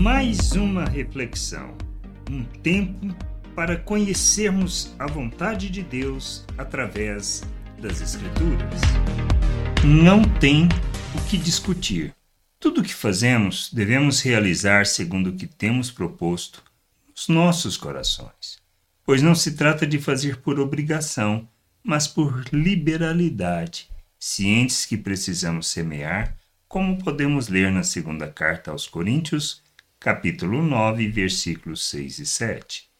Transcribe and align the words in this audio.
Mais 0.00 0.52
uma 0.52 0.86
reflexão, 0.86 1.76
um 2.30 2.42
tempo 2.42 3.14
para 3.54 3.76
conhecermos 3.76 4.94
a 4.98 5.06
vontade 5.06 5.68
de 5.68 5.82
Deus 5.82 6.46
através 6.56 7.42
das 7.78 8.00
Escrituras. 8.00 8.80
Não 9.84 10.22
tem 10.38 10.66
o 11.14 11.28
que 11.28 11.36
discutir. 11.36 12.14
Tudo 12.58 12.80
o 12.80 12.82
que 12.82 12.94
fazemos 12.94 13.70
devemos 13.70 14.22
realizar 14.22 14.86
segundo 14.86 15.28
o 15.28 15.36
que 15.36 15.46
temos 15.46 15.90
proposto 15.90 16.62
nos 17.10 17.28
nossos 17.28 17.76
corações, 17.76 18.58
pois 19.04 19.20
não 19.20 19.34
se 19.34 19.52
trata 19.52 19.86
de 19.86 19.98
fazer 19.98 20.38
por 20.38 20.58
obrigação, 20.58 21.46
mas 21.84 22.08
por 22.08 22.42
liberalidade, 22.50 23.90
cientes 24.18 24.86
que 24.86 24.96
precisamos 24.96 25.66
semear, 25.66 26.34
como 26.66 26.96
podemos 27.04 27.48
ler 27.48 27.70
na 27.70 27.82
segunda 27.82 28.28
carta 28.28 28.70
aos 28.70 28.86
Coríntios, 28.86 29.62
capítulo 30.00 30.62
9, 30.62 31.08
versículos 31.08 31.84
6 31.90 32.20
e 32.20 32.26
7. 32.26 32.90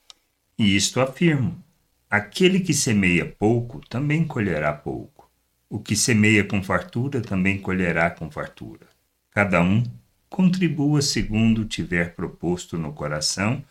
E 0.58 0.76
isto 0.76 1.00
afirmo: 1.00 1.64
aquele 2.10 2.60
que 2.60 2.74
semeia 2.74 3.24
pouco 3.24 3.80
também 3.88 4.22
colherá 4.22 4.70
pouco. 4.74 5.30
O 5.66 5.78
que 5.80 5.96
semeia 5.96 6.44
com 6.44 6.62
fartura 6.62 7.22
também 7.22 7.58
colherá 7.58 8.10
com 8.10 8.30
fartura. 8.30 8.86
Cada 9.30 9.62
um 9.62 9.82
contribua 10.28 11.00
segundo 11.00 11.64
tiver 11.64 12.14
proposto 12.14 12.76
no 12.76 12.92
coração, 12.92 13.64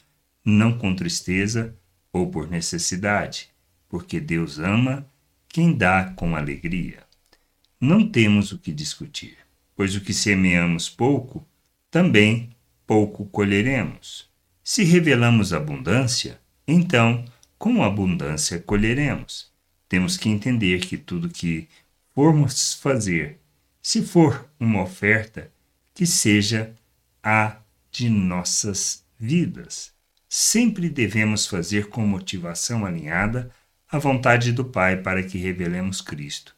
não 0.44 0.76
com 0.76 0.96
tristeza 0.96 1.76
ou 2.12 2.32
por 2.32 2.50
necessidade, 2.50 3.52
porque 3.88 4.20
Deus 4.20 4.58
ama 4.58 5.06
quem 5.48 5.78
dá 5.78 6.06
com 6.16 6.36
alegria. 6.36 7.04
Não 7.80 8.10
temos 8.10 8.52
o 8.52 8.58
que 8.58 8.74
discutir, 8.74 9.38
pois 9.76 9.96
o 9.96 10.02
que 10.02 10.14
semeamos 10.14 10.90
pouco, 10.90 11.46
também 11.92 12.50
pouco 12.90 13.28
colheremos. 13.28 14.28
Se 14.64 14.84
revelamos 14.84 15.54
abundância, 15.54 16.42
então 16.68 17.24
com 17.56 17.84
abundância 17.84 18.60
colheremos. 18.60 19.52
Temos 19.88 20.18
que 20.18 20.28
entender 20.28 20.80
que 20.80 20.98
tudo 20.98 21.30
que 21.30 21.68
formos 22.16 22.74
fazer 22.74 23.40
se 23.80 24.02
for 24.02 24.50
uma 24.60 24.82
oferta, 24.82 25.52
que 25.94 26.08
seja 26.08 26.74
a 27.22 27.58
de 27.92 28.10
nossas 28.10 29.06
vidas. 29.20 29.94
Sempre 30.28 30.90
devemos 30.90 31.46
fazer 31.46 31.90
com 31.90 32.02
motivação 32.08 32.88
alinhada 32.88 33.52
à 33.88 34.00
vontade 34.00 34.52
do 34.52 34.66
Pai 34.66 34.98
para 34.98 35.22
que 35.22 35.38
revelemos 35.38 36.02
Cristo. 36.02 36.56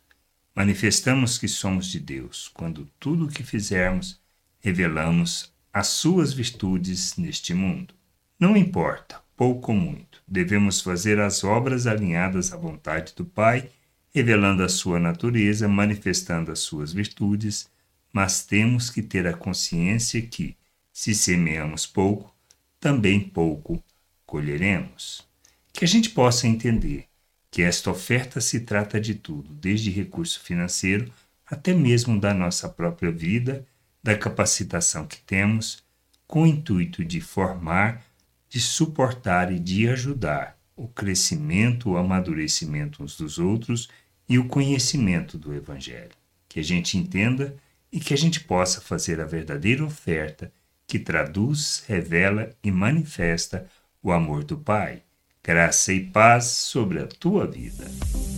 Manifestamos 0.56 1.38
que 1.38 1.50
somos 1.50 1.88
de 1.88 2.00
Deus 2.00 2.50
quando 2.54 2.90
tudo 2.98 3.26
o 3.26 3.30
que 3.30 3.44
fizermos 3.44 4.18
revelamos 4.62 5.52
as 5.74 5.88
suas 5.88 6.34
virtudes 6.34 7.16
neste 7.18 7.54
mundo. 7.54 7.94
Não 8.40 8.58
importa, 8.58 9.22
pouco 9.36 9.72
ou 9.72 9.78
muito, 9.78 10.22
devemos 10.28 10.82
fazer 10.82 11.20
as 11.20 11.44
obras 11.44 11.88
alinhadas 11.88 12.52
à 12.52 12.58
vontade 12.58 13.14
do 13.16 13.26
Pai 13.26 13.70
revelando 14.14 14.64
a 14.64 14.70
sua 14.70 15.00
natureza, 15.00 15.68
manifestando 15.68 16.52
as 16.52 16.60
suas 16.60 16.92
virtudes, 16.92 17.70
mas 18.12 18.44
temos 18.44 18.90
que 18.90 19.02
ter 19.02 19.26
a 19.26 19.34
consciência 19.34 20.22
que, 20.22 20.56
se 20.92 21.16
semeamos 21.16 21.86
pouco, 21.86 22.36
também 22.80 23.20
pouco 23.22 23.82
colheremos. 24.26 25.26
Que 25.72 25.86
a 25.86 25.88
gente 25.88 26.10
possa 26.10 26.48
entender 26.48 27.06
que 27.50 27.62
esta 27.62 27.90
oferta 27.90 28.42
se 28.42 28.62
trata 28.62 29.00
de 29.00 29.16
tudo, 29.16 29.54
desde 29.54 29.90
recurso 29.90 30.42
financeiro 30.42 31.12
até 31.46 31.74
mesmo 31.74 32.20
da 32.20 32.34
nossa 32.34 32.70
própria 32.70 33.12
vida, 33.12 33.66
da 34.04 34.18
capacitação 34.18 35.06
que 35.06 35.20
temos, 35.22 35.84
com 36.28 36.44
o 36.44 36.48
intuito 36.48 37.04
de 37.04 37.22
formar, 37.22 38.04
de 38.50 38.60
suportar 38.60 39.52
e 39.52 39.60
de 39.60 39.88
ajudar 39.88 40.58
o 40.76 40.88
crescimento, 40.88 41.92
o 41.92 41.98
amadurecimento 41.98 43.03
uns 43.03 43.16
dos 43.16 43.38
outros 43.38 43.90
e 44.28 44.40
o 44.40 44.48
conhecimento 44.48 45.38
do 45.38 45.53
Evangelho. 45.53 46.12
Que 46.50 46.59
a 46.59 46.64
gente 46.64 46.98
entenda 46.98 47.56
e 47.92 48.00
que 48.00 48.14
a 48.14 48.18
gente 48.18 48.40
possa 48.40 48.81
fazer 48.81 49.20
a 49.20 49.25
verdadeira 49.25 49.84
oferta 49.84 50.52
que 50.88 51.00
traduz, 51.00 51.84
revela 51.88 52.50
e 52.64 52.72
manifesta 52.72 53.68
o 54.02 54.12
amor 54.12 54.44
do 54.44 54.58
Pai. 54.58 55.04
Graça 55.44 55.94
e 55.94 56.02
paz 56.02 56.46
sobre 56.46 57.00
a 57.00 57.08
tua 57.08 57.48
vida. 57.48 57.86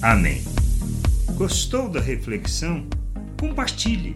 Amém. 0.02 0.44
Gostou 1.36 1.90
da 1.90 2.00
reflexão? 2.00 2.88
Compartilhe. 3.40 4.16